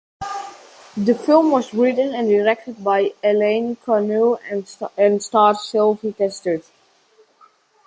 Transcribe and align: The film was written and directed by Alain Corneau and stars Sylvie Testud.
The 0.97 1.13
film 1.13 1.51
was 1.51 1.75
written 1.75 2.15
and 2.15 2.27
directed 2.27 2.83
by 2.83 3.13
Alain 3.23 3.75
Corneau 3.75 4.39
and 4.97 5.21
stars 5.21 5.61
Sylvie 5.61 6.13
Testud. 6.13 6.63